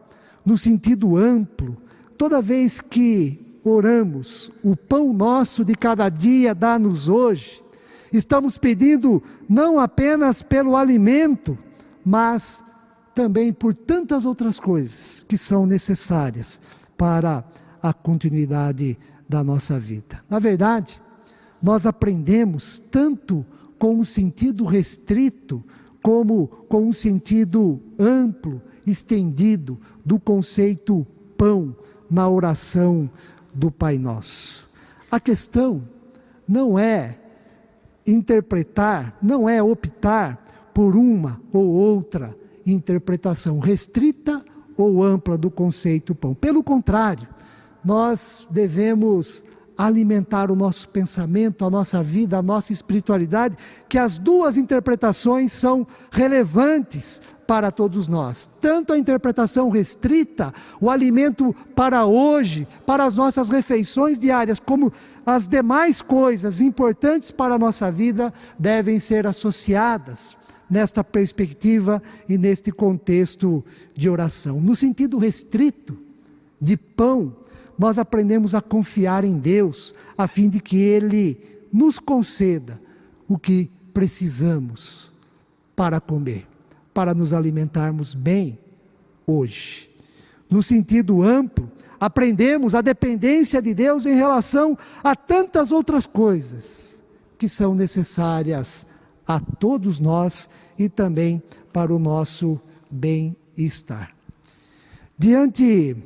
no 0.44 0.58
sentido 0.58 1.16
amplo, 1.16 1.76
toda 2.18 2.42
vez 2.42 2.80
que 2.80 3.40
oramos, 3.64 4.52
o 4.62 4.76
pão 4.76 5.12
nosso 5.12 5.64
de 5.64 5.74
cada 5.74 6.08
dia 6.08 6.54
dá-nos 6.54 7.08
hoje, 7.08 7.62
estamos 8.12 8.58
pedindo 8.58 9.22
não 9.48 9.80
apenas 9.80 10.42
pelo 10.42 10.76
alimento, 10.76 11.56
mas 12.04 12.62
também 13.14 13.52
por 13.52 13.72
tantas 13.72 14.24
outras 14.24 14.58
coisas 14.58 15.24
que 15.28 15.38
são 15.38 15.64
necessárias 15.64 16.60
para 16.96 17.44
a 17.82 17.92
continuidade 17.92 18.98
da 19.28 19.42
nossa 19.42 19.78
vida. 19.78 20.22
Na 20.28 20.38
verdade, 20.38 21.00
nós 21.64 21.86
aprendemos 21.86 22.78
tanto 22.78 23.42
com 23.78 23.94
um 23.94 24.04
sentido 24.04 24.66
restrito, 24.66 25.64
como 26.02 26.46
com 26.68 26.86
um 26.86 26.92
sentido 26.92 27.80
amplo, 27.98 28.60
estendido 28.86 29.80
do 30.04 30.20
conceito 30.20 31.06
pão 31.38 31.74
na 32.10 32.28
oração 32.28 33.08
do 33.54 33.70
Pai 33.70 33.96
Nosso. 33.96 34.68
A 35.10 35.18
questão 35.18 35.88
não 36.46 36.78
é 36.78 37.18
interpretar, 38.06 39.16
não 39.22 39.48
é 39.48 39.62
optar 39.62 40.70
por 40.74 40.94
uma 40.94 41.40
ou 41.50 41.64
outra 41.64 42.36
interpretação 42.66 43.58
restrita 43.58 44.44
ou 44.76 45.02
ampla 45.02 45.38
do 45.38 45.50
conceito 45.50 46.14
pão. 46.14 46.34
Pelo 46.34 46.62
contrário, 46.62 47.26
nós 47.82 48.46
devemos 48.50 49.42
alimentar 49.76 50.50
o 50.50 50.56
nosso 50.56 50.88
pensamento, 50.88 51.64
a 51.64 51.70
nossa 51.70 52.02
vida, 52.02 52.38
a 52.38 52.42
nossa 52.42 52.72
espiritualidade, 52.72 53.56
que 53.88 53.98
as 53.98 54.18
duas 54.18 54.56
interpretações 54.56 55.52
são 55.52 55.86
relevantes 56.10 57.20
para 57.46 57.70
todos 57.70 58.08
nós. 58.08 58.50
Tanto 58.60 58.92
a 58.92 58.98
interpretação 58.98 59.68
restrita, 59.68 60.52
o 60.80 60.90
alimento 60.90 61.54
para 61.74 62.06
hoje, 62.06 62.66
para 62.86 63.04
as 63.04 63.16
nossas 63.16 63.48
refeições 63.48 64.18
diárias, 64.18 64.58
como 64.58 64.92
as 65.26 65.46
demais 65.46 66.00
coisas 66.00 66.60
importantes 66.60 67.30
para 67.30 67.54
a 67.54 67.58
nossa 67.58 67.90
vida 67.90 68.32
devem 68.58 68.98
ser 68.98 69.26
associadas 69.26 70.36
nesta 70.68 71.04
perspectiva 71.04 72.02
e 72.28 72.38
neste 72.38 72.72
contexto 72.72 73.64
de 73.94 74.08
oração. 74.08 74.60
No 74.60 74.74
sentido 74.74 75.18
restrito 75.18 75.98
de 76.60 76.76
pão, 76.76 77.36
nós 77.78 77.98
aprendemos 77.98 78.54
a 78.54 78.60
confiar 78.60 79.24
em 79.24 79.38
Deus, 79.38 79.94
a 80.16 80.26
fim 80.26 80.48
de 80.48 80.60
que 80.60 80.76
Ele 80.76 81.38
nos 81.72 81.98
conceda 81.98 82.80
o 83.28 83.38
que 83.38 83.70
precisamos 83.92 85.10
para 85.74 86.00
comer, 86.00 86.46
para 86.92 87.14
nos 87.14 87.32
alimentarmos 87.32 88.14
bem 88.14 88.58
hoje. 89.26 89.90
No 90.48 90.62
sentido 90.62 91.22
amplo, 91.22 91.70
aprendemos 91.98 92.74
a 92.74 92.80
dependência 92.80 93.60
de 93.60 93.74
Deus 93.74 94.06
em 94.06 94.14
relação 94.14 94.78
a 95.02 95.16
tantas 95.16 95.72
outras 95.72 96.06
coisas 96.06 97.02
que 97.38 97.48
são 97.48 97.74
necessárias 97.74 98.86
a 99.26 99.40
todos 99.40 99.98
nós 99.98 100.48
e 100.78 100.88
também 100.88 101.42
para 101.72 101.92
o 101.92 101.98
nosso 101.98 102.60
bem-estar. 102.90 104.14
Diante 105.18 105.96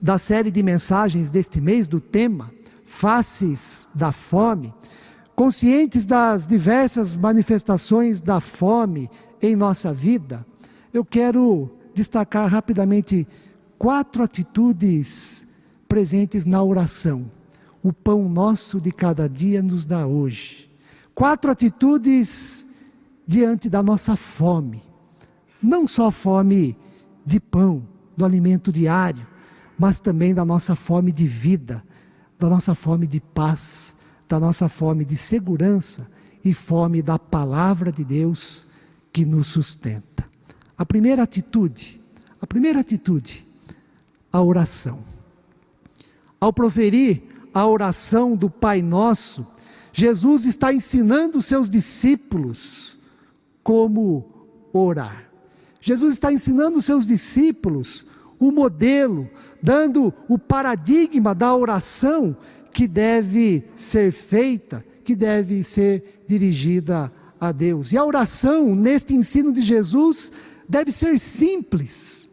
da 0.00 0.16
série 0.18 0.50
de 0.50 0.62
mensagens 0.62 1.30
deste 1.30 1.60
mês, 1.60 1.86
do 1.86 2.00
tema 2.00 2.50
Faces 2.84 3.88
da 3.94 4.12
Fome, 4.12 4.72
conscientes 5.36 6.04
das 6.04 6.46
diversas 6.46 7.16
manifestações 7.16 8.20
da 8.20 8.40
fome 8.40 9.08
em 9.40 9.54
nossa 9.54 9.92
vida, 9.92 10.44
eu 10.92 11.04
quero 11.04 11.70
destacar 11.94 12.48
rapidamente 12.48 13.26
quatro 13.78 14.22
atitudes 14.22 15.46
presentes 15.88 16.44
na 16.44 16.62
oração. 16.62 17.30
O 17.82 17.92
pão 17.92 18.28
nosso 18.28 18.80
de 18.80 18.92
cada 18.92 19.28
dia 19.28 19.62
nos 19.62 19.86
dá 19.86 20.06
hoje. 20.06 20.70
Quatro 21.14 21.50
atitudes 21.50 22.66
diante 23.26 23.70
da 23.70 23.82
nossa 23.82 24.16
fome. 24.16 24.82
Não 25.62 25.86
só 25.86 26.10
fome 26.10 26.76
de 27.24 27.40
pão, 27.40 27.82
do 28.16 28.24
alimento 28.26 28.70
diário, 28.70 29.26
mas 29.80 29.98
também 29.98 30.34
da 30.34 30.44
nossa 30.44 30.76
fome 30.76 31.10
de 31.10 31.26
vida, 31.26 31.82
da 32.38 32.50
nossa 32.50 32.74
fome 32.74 33.06
de 33.06 33.18
paz, 33.18 33.96
da 34.28 34.38
nossa 34.38 34.68
fome 34.68 35.06
de 35.06 35.16
segurança 35.16 36.06
e 36.44 36.52
fome 36.52 37.00
da 37.00 37.18
palavra 37.18 37.90
de 37.90 38.04
Deus 38.04 38.66
que 39.10 39.24
nos 39.24 39.46
sustenta. 39.46 40.28
A 40.76 40.84
primeira 40.84 41.22
atitude, 41.22 41.98
a 42.42 42.46
primeira 42.46 42.80
atitude, 42.80 43.46
a 44.30 44.42
oração. 44.42 44.98
Ao 46.38 46.52
proferir 46.52 47.22
a 47.54 47.66
oração 47.66 48.36
do 48.36 48.50
Pai 48.50 48.82
Nosso, 48.82 49.46
Jesus 49.94 50.44
está 50.44 50.74
ensinando 50.74 51.38
os 51.38 51.46
seus 51.46 51.70
discípulos 51.70 52.98
como 53.62 54.28
orar. 54.74 55.24
Jesus 55.80 56.12
está 56.12 56.30
ensinando 56.30 56.76
os 56.76 56.84
seus 56.84 57.06
discípulos 57.06 58.04
o 58.40 58.50
modelo, 58.50 59.28
dando 59.62 60.12
o 60.26 60.38
paradigma 60.38 61.34
da 61.34 61.54
oração 61.54 62.34
que 62.72 62.88
deve 62.88 63.64
ser 63.76 64.10
feita, 64.10 64.84
que 65.04 65.14
deve 65.14 65.62
ser 65.62 66.22
dirigida 66.26 67.12
a 67.38 67.52
Deus. 67.52 67.92
E 67.92 67.98
a 67.98 68.04
oração, 68.04 68.74
neste 68.74 69.14
ensino 69.14 69.52
de 69.52 69.60
Jesus, 69.60 70.32
deve 70.68 70.90
ser 70.90 71.18
simples, 71.18 72.28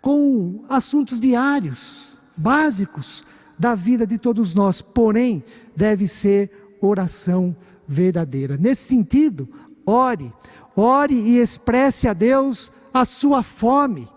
com 0.00 0.64
assuntos 0.68 1.20
diários, 1.20 2.16
básicos 2.36 3.24
da 3.58 3.74
vida 3.74 4.06
de 4.06 4.18
todos 4.18 4.54
nós, 4.54 4.82
porém, 4.82 5.44
deve 5.76 6.08
ser 6.08 6.50
oração 6.80 7.56
verdadeira. 7.86 8.56
Nesse 8.56 8.82
sentido, 8.88 9.48
ore, 9.86 10.32
ore 10.76 11.14
e 11.14 11.38
expresse 11.38 12.06
a 12.08 12.12
Deus 12.12 12.72
a 12.94 13.04
sua 13.04 13.42
fome, 13.42 14.08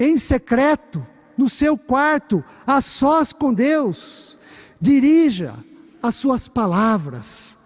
em 0.00 0.16
secreto, 0.16 1.06
no 1.36 1.50
seu 1.50 1.76
quarto, 1.76 2.42
a 2.66 2.80
sós 2.80 3.30
com 3.30 3.52
Deus, 3.52 4.38
dirija 4.80 5.54
as 6.02 6.14
suas 6.14 6.48
palavras 6.48 7.58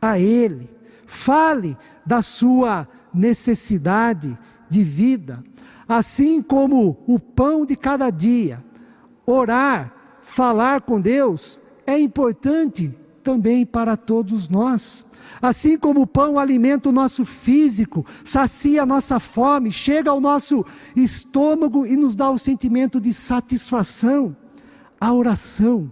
a 0.00 0.18
Ele, 0.18 0.68
fale 1.06 1.74
da 2.04 2.20
sua 2.20 2.86
necessidade 3.14 4.36
de 4.68 4.84
vida, 4.84 5.42
assim 5.88 6.42
como 6.42 7.02
o 7.06 7.18
pão 7.18 7.64
de 7.64 7.76
cada 7.76 8.10
dia. 8.10 8.62
Orar, 9.24 9.94
falar 10.22 10.82
com 10.82 11.00
Deus 11.00 11.62
é 11.86 11.98
importante 11.98 12.94
também 13.22 13.64
para 13.64 13.96
todos 13.96 14.48
nós. 14.50 15.05
Assim 15.40 15.78
como 15.78 16.02
o 16.02 16.06
pão 16.06 16.38
alimenta 16.38 16.88
o 16.88 16.92
nosso 16.92 17.24
físico, 17.24 18.04
sacia 18.24 18.82
a 18.82 18.86
nossa 18.86 19.20
fome, 19.20 19.70
chega 19.70 20.10
ao 20.10 20.20
nosso 20.20 20.64
estômago 20.94 21.86
e 21.86 21.96
nos 21.96 22.14
dá 22.14 22.30
o 22.30 22.38
sentimento 22.38 23.00
de 23.00 23.12
satisfação, 23.12 24.36
a 25.00 25.12
oração 25.12 25.90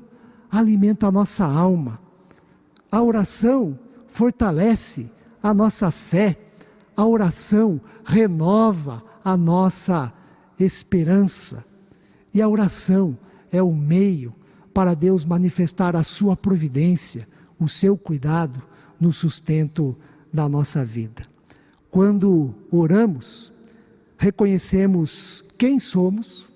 alimenta 0.50 1.08
a 1.08 1.12
nossa 1.12 1.44
alma. 1.44 2.00
A 2.90 3.02
oração 3.02 3.78
fortalece 4.06 5.10
a 5.42 5.52
nossa 5.52 5.90
fé. 5.90 6.38
A 6.96 7.04
oração 7.04 7.80
renova 8.04 9.02
a 9.24 9.36
nossa 9.36 10.12
esperança. 10.58 11.64
E 12.32 12.40
a 12.40 12.48
oração 12.48 13.18
é 13.50 13.62
o 13.62 13.72
meio 13.72 14.34
para 14.72 14.94
Deus 14.94 15.24
manifestar 15.24 15.94
a 15.94 16.02
sua 16.02 16.36
providência, 16.36 17.28
o 17.58 17.68
seu 17.68 17.96
cuidado 17.96 18.62
no 19.04 19.12
sustento 19.12 19.94
da 20.32 20.48
nossa 20.48 20.82
vida. 20.82 21.22
Quando 21.90 22.54
oramos, 22.70 23.52
reconhecemos 24.16 25.44
quem 25.58 25.78
somos 25.78 26.50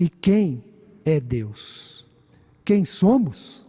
e 0.00 0.08
quem 0.08 0.64
é 1.04 1.20
Deus. 1.20 2.06
Quem 2.64 2.86
somos? 2.86 3.66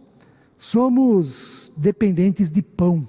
Somos 0.56 1.70
dependentes 1.76 2.50
de 2.50 2.62
pão 2.62 3.06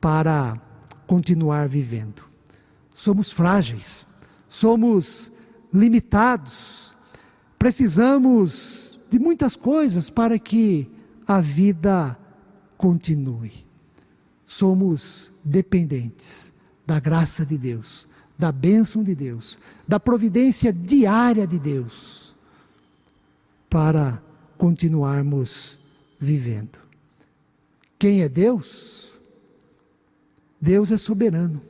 para 0.00 0.58
continuar 1.06 1.68
vivendo. 1.68 2.22
Somos 2.94 3.30
frágeis, 3.30 4.06
somos 4.48 5.30
limitados, 5.72 6.96
precisamos 7.58 8.98
de 9.10 9.18
muitas 9.18 9.54
coisas 9.56 10.08
para 10.08 10.38
que 10.38 10.90
a 11.26 11.38
vida 11.40 12.18
continue. 12.78 13.66
Somos 14.46 15.30
dependentes 15.44 16.52
da 16.86 16.98
graça 16.98 17.44
de 17.44 17.58
Deus, 17.58 18.08
da 18.38 18.50
bênção 18.50 19.02
de 19.02 19.14
Deus, 19.14 19.58
da 19.86 20.00
providência 20.00 20.72
diária 20.72 21.46
de 21.46 21.58
Deus, 21.58 22.34
para 23.68 24.22
continuarmos 24.56 25.78
vivendo. 26.18 26.78
Quem 27.98 28.22
é 28.22 28.28
Deus? 28.28 29.18
Deus 30.60 30.90
é 30.90 30.96
soberano, 30.96 31.60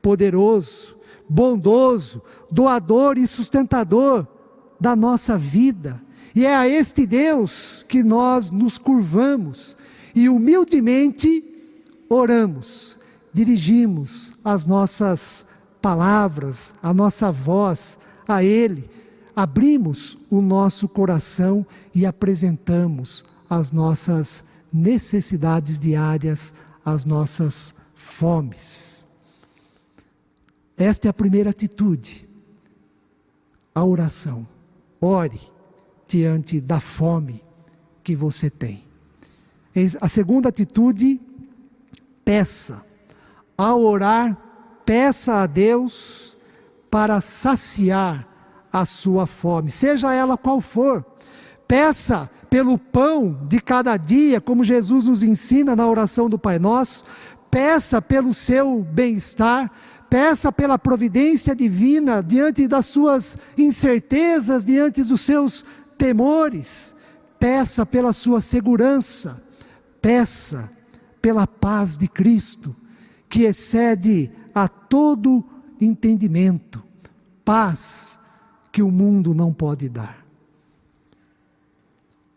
poderoso, 0.00 0.96
bondoso, 1.28 2.22
doador 2.50 3.18
e 3.18 3.26
sustentador 3.26 4.26
da 4.78 4.94
nossa 4.94 5.36
vida. 5.36 6.00
E 6.34 6.44
é 6.46 6.54
a 6.54 6.68
este 6.68 7.06
Deus 7.06 7.84
que 7.88 8.02
nós 8.04 8.50
nos 8.50 8.78
curvamos 8.78 9.76
e 10.14 10.28
humildemente 10.28 11.44
oramos, 12.08 12.98
dirigimos 13.32 14.32
as 14.44 14.66
nossas 14.66 15.46
palavras, 15.80 16.74
a 16.82 16.92
nossa 16.92 17.30
voz 17.30 17.98
a 18.26 18.42
Ele, 18.44 18.88
abrimos 19.34 20.18
o 20.30 20.40
nosso 20.40 20.88
coração 20.88 21.66
e 21.94 22.04
apresentamos 22.04 23.24
as 23.48 23.72
nossas 23.72 24.44
necessidades 24.72 25.78
diárias, 25.78 26.54
as 26.84 27.04
nossas 27.04 27.74
fomes. 27.94 29.04
Esta 30.76 31.08
é 31.08 31.10
a 31.10 31.14
primeira 31.14 31.50
atitude, 31.50 32.28
a 33.74 33.84
oração. 33.84 34.46
Ore 35.00 35.40
diante 36.06 36.60
da 36.60 36.80
fome 36.80 37.42
que 38.02 38.16
você 38.16 38.50
tem. 38.50 38.89
A 40.00 40.08
segunda 40.08 40.48
atitude, 40.48 41.20
peça. 42.24 42.84
Ao 43.56 43.80
orar, 43.80 44.36
peça 44.84 45.34
a 45.34 45.46
Deus 45.46 46.36
para 46.90 47.20
saciar 47.20 48.26
a 48.72 48.84
sua 48.84 49.26
fome, 49.26 49.70
seja 49.70 50.12
ela 50.12 50.36
qual 50.36 50.60
for. 50.60 51.04
Peça 51.68 52.28
pelo 52.48 52.76
pão 52.76 53.46
de 53.48 53.60
cada 53.60 53.96
dia, 53.96 54.40
como 54.40 54.64
Jesus 54.64 55.06
nos 55.06 55.22
ensina 55.22 55.76
na 55.76 55.86
oração 55.86 56.28
do 56.28 56.38
Pai 56.38 56.58
Nosso. 56.58 57.04
Peça 57.48 58.02
pelo 58.02 58.34
seu 58.34 58.82
bem-estar, 58.82 59.70
peça 60.08 60.50
pela 60.50 60.76
providência 60.76 61.54
divina 61.54 62.22
diante 62.22 62.66
das 62.66 62.86
suas 62.86 63.38
incertezas, 63.56 64.64
diante 64.64 65.02
dos 65.02 65.20
seus 65.20 65.64
temores. 65.96 66.94
Peça 67.38 67.86
pela 67.86 68.12
sua 68.12 68.40
segurança 68.40 69.40
peça 70.00 70.70
pela 71.20 71.46
paz 71.46 71.96
de 71.96 72.08
Cristo, 72.08 72.74
que 73.28 73.42
excede 73.42 74.30
a 74.54 74.68
todo 74.68 75.44
entendimento, 75.80 76.82
paz 77.44 78.18
que 78.72 78.82
o 78.82 78.90
mundo 78.90 79.34
não 79.34 79.52
pode 79.52 79.88
dar. 79.88 80.24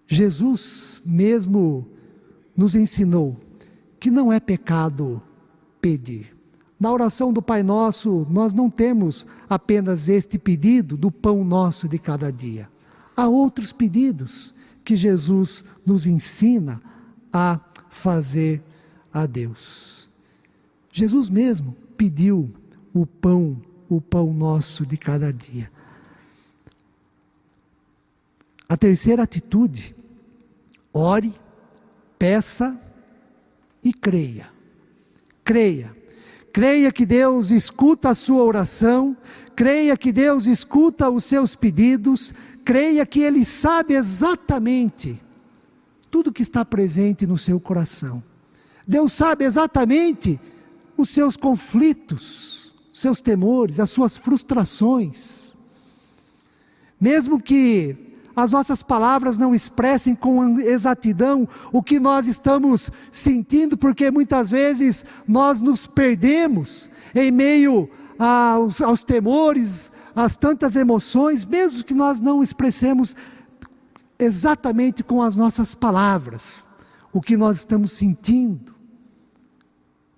Jesus 0.08 1.02
mesmo 1.06 1.88
nos 2.56 2.76
ensinou 2.76 3.38
que 4.00 4.12
não 4.12 4.32
é 4.32 4.40
pecado 4.40 5.22
pedir. 5.82 6.36
Na 6.80 6.92
oração 6.92 7.32
do 7.32 7.42
Pai 7.42 7.64
Nosso, 7.64 8.28
nós 8.30 8.54
não 8.54 8.70
temos 8.70 9.26
apenas 9.50 10.10
este 10.10 10.38
pedido 10.38 10.98
do 10.98 11.10
pão 11.10 11.44
nosso 11.44 11.88
de 11.88 11.98
cada 11.98 12.32
dia. 12.32 12.70
Há 13.16 13.28
outros 13.28 13.72
pedidos 13.72 14.54
que 14.84 14.96
Jesus 14.96 15.64
nos 15.86 16.06
ensina 16.06 16.82
a 17.34 17.60
fazer 17.90 18.62
a 19.12 19.26
Deus. 19.26 20.08
Jesus 20.92 21.30
mesmo 21.30 21.76
pediu 21.98 22.54
o 22.94 23.08
pão, 23.08 23.60
o 23.90 24.00
pão 24.00 24.32
nosso 24.32 24.86
de 24.86 24.96
cada 24.96 25.34
dia. 25.34 25.72
A 28.70 28.78
terceira 28.78 29.24
atitude, 29.24 29.96
ore 30.94 31.34
peça 32.20 32.80
e 33.84 33.94
creia. 33.94 34.50
Creia. 35.44 35.96
Creia 36.54 36.92
que 36.92 37.06
Deus 37.06 37.50
escuta 37.50 38.10
a 38.10 38.16
sua 38.16 38.44
oração, 38.44 39.18
creia 39.56 39.98
que 39.98 40.12
Deus 40.12 40.46
escuta 40.46 41.10
os 41.10 41.26
seus 41.26 41.56
pedidos, 41.56 42.32
creia 42.64 43.06
que 43.08 43.22
Ele 43.22 43.44
sabe 43.44 43.96
exatamente 43.96 45.23
tudo 46.14 46.32
que 46.32 46.44
está 46.44 46.64
presente 46.64 47.26
no 47.26 47.40
seu 47.40 47.60
coração. 47.60 48.24
Deus 48.88 49.14
sabe 49.14 49.46
exatamente 49.46 50.40
os 50.96 51.10
seus 51.10 51.36
conflitos, 51.36 52.72
seus 52.94 53.20
temores, 53.20 53.80
as 53.80 53.90
suas 53.90 54.16
frustrações. 54.16 55.56
Mesmo 57.02 57.42
que 57.42 57.96
as 58.36 58.52
nossas 58.52 58.84
palavras 58.84 59.40
não 59.40 59.56
expressem 59.56 60.14
com 60.14 60.60
exatidão 60.60 61.50
o 61.72 61.82
que 61.82 62.00
nós 62.00 62.28
estamos 62.28 62.92
sentindo, 63.12 63.76
porque 63.76 64.12
muitas 64.12 64.52
vezes 64.52 65.04
nós 65.28 65.62
nos 65.62 65.88
perdemos 65.88 66.92
em 67.16 67.32
meio 67.32 67.90
aos, 68.20 68.80
aos 68.82 69.04
temores, 69.04 69.92
às 70.16 70.38
tantas 70.38 70.76
emoções, 70.76 71.44
mesmo 71.44 71.84
que 71.84 71.96
nós 71.96 72.22
não 72.22 72.44
expressemos 72.44 73.16
exatamente 74.18 75.04
com 75.04 75.22
as 75.22 75.36
nossas 75.36 75.74
palavras 75.74 76.68
o 77.12 77.22
que 77.22 77.38
nós 77.38 77.58
estamos 77.58 77.92
sentindo. 77.92 78.74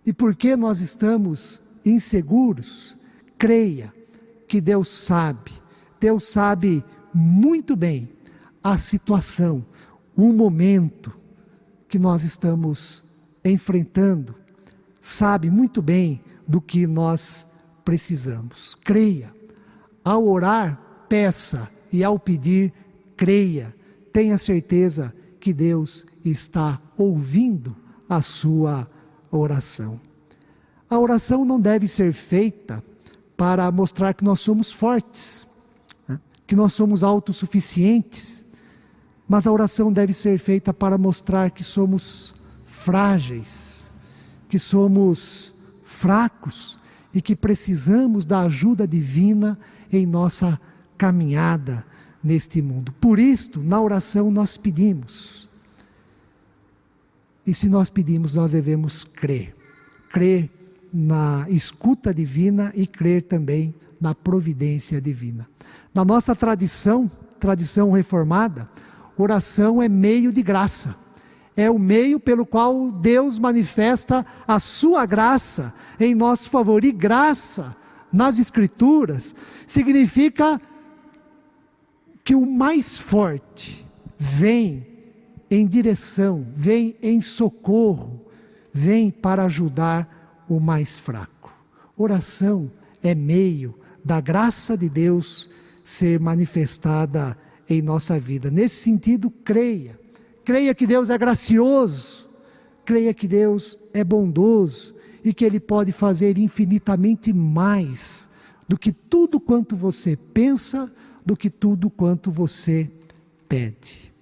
E 0.06 0.14
porque 0.14 0.56
nós 0.56 0.80
estamos 0.80 1.62
inseguros, 1.84 2.96
creia 3.38 3.94
que 4.48 4.62
Deus 4.62 4.90
sabe, 4.90 5.52
Deus 6.00 6.26
sabe 6.26 6.84
muito 7.14 7.76
bem 7.76 8.10
a 8.64 8.78
situação, 8.78 9.66
o 10.16 10.32
momento 10.32 11.12
que 11.88 12.00
nós 12.00 12.24
estamos 12.24 13.04
enfrentando, 13.44 14.36
sabe 15.02 15.50
muito 15.50 15.82
bem 15.82 16.22
do 16.48 16.62
que 16.62 16.88
nós 16.88 17.48
precisamos. 17.84 18.76
Creia. 18.76 19.34
Ao 20.04 20.28
orar, 20.28 20.80
peça, 21.10 21.70
e 21.92 22.04
ao 22.04 22.20
pedir, 22.20 22.74
creia. 23.16 23.74
Tenha 24.16 24.38
certeza 24.38 25.14
que 25.42 25.52
Deus 25.52 26.06
está 26.24 26.82
ouvindo 26.98 27.76
a 28.08 28.22
sua 28.22 28.90
oração. 29.30 30.00
A 30.90 30.98
oração 30.98 31.44
não 31.44 31.60
deve 31.60 31.86
ser 31.86 32.14
feita 32.14 32.82
para 33.36 33.70
mostrar 33.70 34.14
que 34.14 34.24
nós 34.24 34.40
somos 34.40 34.72
fortes 34.72 35.46
que 36.48 36.56
nós 36.56 36.72
somos 36.72 37.04
autossuficientes, 37.04 38.46
mas 39.28 39.46
a 39.46 39.52
oração 39.52 39.92
deve 39.92 40.14
ser 40.14 40.38
feita 40.38 40.74
para 40.74 40.98
mostrar 40.98 41.52
que 41.52 41.64
somos 41.64 42.34
frágeis, 42.66 43.92
que 44.48 44.58
somos 44.58 45.54
fracos 45.84 46.80
e 47.14 47.22
que 47.22 47.36
precisamos 47.36 48.26
da 48.26 48.44
ajuda 48.44 48.88
divina 48.88 49.60
em 49.92 50.06
nossa 50.06 50.58
caminhada 50.98 51.86
neste 52.26 52.60
mundo. 52.60 52.92
Por 52.94 53.20
isto, 53.20 53.62
na 53.62 53.80
oração 53.80 54.32
nós 54.32 54.58
pedimos. 54.58 55.48
E 57.46 57.54
se 57.54 57.70
nós 57.70 57.88
pedimos, 57.88 58.36
nós 58.36 58.54
devemos 58.54 59.04
crer. 59.04 59.56
Crer 60.10 60.50
na 60.92 61.46
escuta 61.50 62.12
divina 62.12 62.74
e 62.76 62.88
crer 62.88 63.22
também 63.22 63.76
na 64.02 64.16
providência 64.16 65.00
divina. 65.00 65.48
Na 65.94 66.04
nossa 66.04 66.36
tradição, 66.36 67.10
tradição 67.40 67.92
reformada, 67.92 68.68
oração 69.16 69.80
é 69.80 69.88
meio 69.88 70.34
de 70.34 70.42
graça. 70.42 70.96
É 71.56 71.70
o 71.70 71.78
meio 71.78 72.20
pelo 72.20 72.46
qual 72.46 72.92
Deus 72.92 73.38
manifesta 73.38 74.26
a 74.48 74.60
sua 74.60 75.06
graça 75.06 75.72
em 76.00 76.16
nosso 76.16 76.50
favor. 76.50 76.84
E 76.84 76.92
graça, 76.92 77.76
nas 78.12 78.40
Escrituras, 78.40 79.36
significa 79.68 80.60
que 82.26 82.34
o 82.34 82.44
mais 82.44 82.98
forte 82.98 83.86
vem 84.18 84.88
em 85.50 85.68
direção, 85.68 86.48
vem 86.56 86.98
em 87.00 87.22
socorro, 87.22 88.26
vem 88.74 89.12
para 89.12 89.46
ajudar 89.46 90.44
o 90.50 90.60
mais 90.60 90.98
fraco. 90.98 91.54
Oração 91.96 92.72
é 93.04 93.14
meio 93.14 93.76
da 94.04 94.20
graça 94.20 94.76
de 94.76 94.90
Deus 94.90 95.52
ser 95.84 96.20
manifestada 96.20 97.38
em 97.70 97.80
nossa 97.82 98.20
vida. 98.20 98.50
Nesse 98.50 98.78
sentido, 98.78 99.30
creia. 99.30 100.00
Creia 100.44 100.74
que 100.74 100.88
Deus 100.88 101.12
é 101.12 101.18
gracioso, 101.18 102.28
creia 102.84 103.14
que 103.14 103.28
Deus 103.28 103.78
é 103.94 104.04
bondoso 104.04 104.96
e 105.24 105.32
que 105.32 105.46
Ele 105.46 105.60
pode 105.60 105.92
fazer 105.92 106.40
infinitamente 106.40 107.32
mais 107.32 108.30
do 108.68 108.78
que 108.78 108.92
tudo 108.92 109.40
quanto 109.40 109.76
você 109.76 110.16
pensa, 110.16 110.92
do 111.26 111.36
que 111.36 111.50
tudo 111.50 111.90
quanto 111.90 112.30
você 112.30 112.90
pede. 113.50 114.14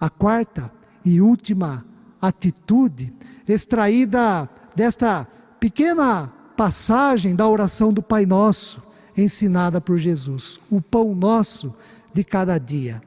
A 0.00 0.10
quarta 0.10 0.72
e 1.04 1.20
última 1.20 1.84
atitude, 2.20 3.12
extraída 3.46 4.48
desta 4.74 5.26
pequena 5.60 6.32
passagem 6.56 7.34
da 7.34 7.48
oração 7.48 7.92
do 7.92 8.02
Pai 8.02 8.26
Nosso, 8.26 8.82
ensinada 9.16 9.80
por 9.80 9.96
Jesus, 9.96 10.58
o 10.70 10.80
pão 10.80 11.14
nosso 11.14 11.74
de 12.12 12.24
cada 12.24 12.58
dia. 12.58 13.02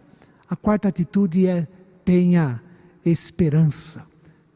A 0.49 0.55
quarta 0.55 0.87
atitude 0.87 1.45
é 1.45 1.67
tenha 2.05 2.61
esperança. 3.05 4.05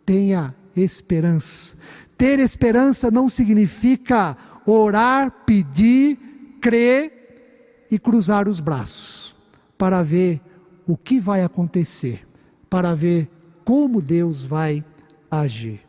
Tenha 0.05 0.55
esperança. 0.75 1.75
Ter 2.17 2.39
esperança 2.39 3.11
não 3.11 3.27
significa 3.27 4.37
orar, 4.65 5.31
pedir, 5.45 6.17
crer 6.61 7.20
e 7.91 7.99
cruzar 7.99 8.47
os 8.47 8.61
braços 8.61 9.35
para 9.77 10.01
ver 10.01 10.41
o 10.87 10.95
que 10.95 11.19
vai 11.19 11.43
acontecer, 11.43 12.25
para 12.69 12.95
ver 12.95 13.29
como 13.65 14.01
Deus 14.01 14.43
vai 14.43 14.83
agir. 15.29 15.81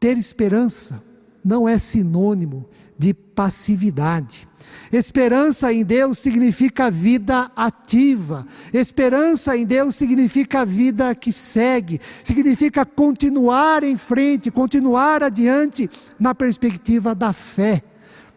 Ter 0.00 0.18
esperança 0.18 1.02
não 1.44 1.68
é 1.68 1.78
sinônimo 1.78 2.66
de 2.98 3.14
passividade. 3.14 4.48
Esperança 4.92 5.72
em 5.72 5.84
Deus 5.84 6.18
significa 6.18 6.90
vida 6.90 7.50
ativa. 7.54 8.46
Esperança 8.72 9.56
em 9.56 9.64
Deus 9.64 9.94
significa 9.94 10.64
vida 10.64 11.14
que 11.14 11.32
segue, 11.32 12.00
significa 12.24 12.84
continuar 12.84 13.84
em 13.84 13.96
frente, 13.96 14.50
continuar 14.50 15.22
adiante 15.22 15.88
na 16.18 16.34
perspectiva 16.34 17.14
da 17.14 17.32
fé, 17.32 17.82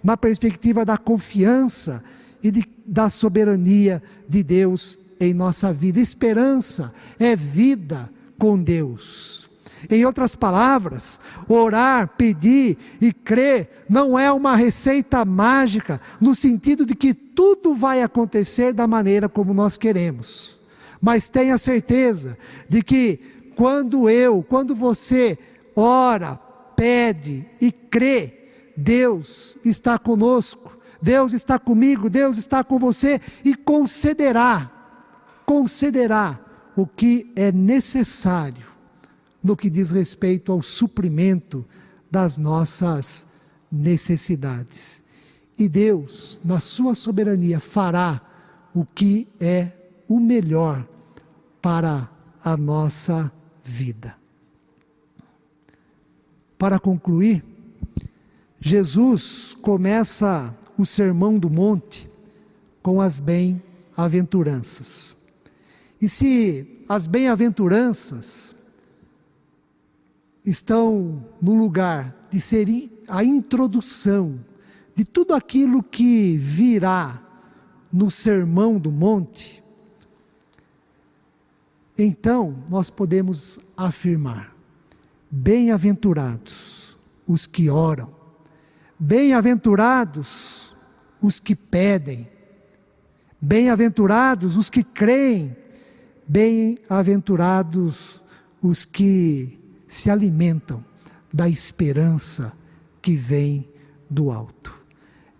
na 0.03 0.15
perspectiva 0.15 0.85
da 0.85 0.97
confiança 0.97 2.03
e 2.43 2.51
de, 2.51 2.65
da 2.85 3.09
soberania 3.09 4.01
de 4.27 4.43
Deus 4.43 4.97
em 5.19 5.33
nossa 5.33 5.73
vida. 5.73 5.99
Esperança 5.99 6.93
é 7.19 7.35
vida 7.35 8.09
com 8.37 8.61
Deus. 8.61 9.49
Em 9.89 10.05
outras 10.05 10.35
palavras, 10.35 11.19
orar, 11.47 12.09
pedir 12.17 12.77
e 12.99 13.13
crer 13.13 13.85
não 13.87 14.19
é 14.19 14.31
uma 14.31 14.55
receita 14.55 15.23
mágica, 15.23 16.01
no 16.19 16.35
sentido 16.35 16.85
de 16.85 16.95
que 16.95 17.13
tudo 17.13 17.73
vai 17.73 18.01
acontecer 18.01 18.73
da 18.73 18.87
maneira 18.87 19.29
como 19.29 19.53
nós 19.53 19.77
queremos. 19.77 20.59
Mas 21.01 21.29
tenha 21.29 21.57
certeza 21.57 22.37
de 22.67 22.81
que 22.81 23.19
quando 23.55 24.09
eu, 24.09 24.43
quando 24.47 24.75
você 24.75 25.37
ora, 25.75 26.35
pede 26.75 27.45
e 27.59 27.71
crê, 27.71 28.33
Deus 28.75 29.57
está 29.63 29.97
conosco, 29.97 30.77
Deus 31.01 31.33
está 31.33 31.57
comigo, 31.57 32.09
Deus 32.09 32.37
está 32.37 32.63
com 32.63 32.77
você 32.77 33.21
e 33.43 33.55
concederá, 33.55 34.69
concederá 35.45 36.39
o 36.75 36.85
que 36.85 37.31
é 37.35 37.51
necessário 37.51 38.67
no 39.43 39.55
que 39.55 39.69
diz 39.69 39.91
respeito 39.91 40.51
ao 40.51 40.61
suprimento 40.61 41.65
das 42.11 42.37
nossas 42.37 43.25
necessidades. 43.71 45.01
E 45.57 45.67
Deus, 45.67 46.39
na 46.43 46.59
sua 46.59 46.95
soberania, 46.95 47.59
fará 47.59 48.21
o 48.73 48.85
que 48.85 49.27
é 49.39 49.71
o 50.07 50.19
melhor 50.19 50.87
para 51.61 52.09
a 52.43 52.55
nossa 52.55 53.31
vida. 53.63 54.15
Para 56.57 56.79
concluir, 56.79 57.43
Jesus 58.59 59.55
começa 59.61 60.55
o 60.81 60.85
Sermão 60.85 61.37
do 61.37 61.49
Monte 61.49 62.09
com 62.81 63.01
as 63.01 63.19
bem-aventuranças. 63.19 65.15
E 66.01 66.07
se 66.07 66.85
as 66.87 67.05
bem-aventuranças 67.05 68.55
estão 70.45 71.25
no 71.41 71.53
lugar 71.53 72.15
de 72.31 72.39
ser 72.39 72.67
a 73.07 73.23
introdução 73.23 74.39
de 74.95 75.03
tudo 75.03 75.33
aquilo 75.33 75.83
que 75.83 76.37
virá 76.37 77.21
no 77.91 78.09
Sermão 78.09 78.79
do 78.79 78.91
Monte, 78.91 79.59
Então, 82.01 82.63
nós 82.69 82.89
podemos 82.89 83.59
afirmar: 83.75 84.55
bem-aventurados 85.29 86.97
os 87.27 87.45
que 87.45 87.69
oram, 87.69 88.09
bem-aventurados 88.97 90.68
os 91.21 91.39
que 91.39 91.55
pedem, 91.55 92.27
bem-aventurados 93.39 94.57
os 94.57 94.69
que 94.69 94.83
creem, 94.83 95.55
bem-aventurados 96.27 98.21
os 98.61 98.85
que 98.85 99.59
se 99.87 100.09
alimentam 100.09 100.83
da 101.31 101.47
esperança 101.49 102.53
que 103.01 103.15
vem 103.15 103.67
do 104.09 104.31
alto. 104.31 104.77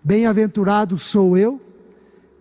Bem-aventurado 0.03 0.97
sou 0.97 1.37
eu, 1.37 1.61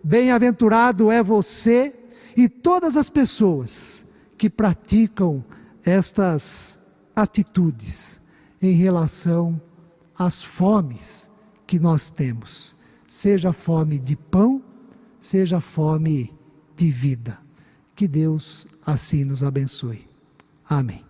bem-aventurado 0.03 1.11
é 1.11 1.21
você 1.21 1.93
e 2.35 2.47
todas 2.47 2.95
as 2.95 3.09
pessoas 3.09 4.05
que 4.37 4.49
praticam 4.49 5.43
estas 5.83 6.79
atitudes 7.15 8.21
em 8.61 8.73
relação 8.73 9.61
às 10.17 10.41
fomes 10.41 11.29
que 11.67 11.79
nós 11.79 12.09
temos, 12.09 12.75
seja 13.09 13.51
fome 13.51 13.97
de 13.97 14.15
pão, 14.15 14.63
seja 15.19 15.59
fome 15.59 16.31
de 16.75 16.91
vida. 16.91 17.39
Que 17.95 18.07
Deus 18.07 18.67
assim 18.85 19.25
nos 19.25 19.43
abençoe. 19.43 20.07
Amém. 20.63 21.08